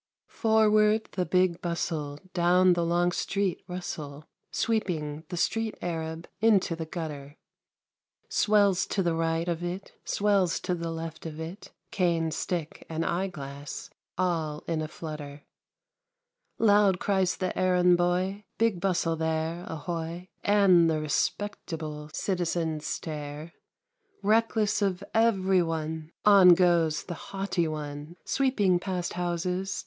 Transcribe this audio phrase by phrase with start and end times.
[0.29, 2.19] Forward the Big Bustle!
[2.33, 4.25] Down the long street rustle.
[4.49, 7.37] Sweeping the street Arab Into the gutter;
[8.27, 13.05] Swells to the right of it, Swells to the left of it, Cane, stick, and
[13.05, 13.91] eyeglass.
[14.17, 15.43] All in a flutter
[16.57, 20.29] 1 Loud cries the errand boy," Big Bustle there, ahoy?"
[20.61, 23.53] And the respectable Citizens stare—
[24.23, 26.09] Reckless of every one.
[26.25, 29.79] On goes the" haughty one,'' Sweeping past houses.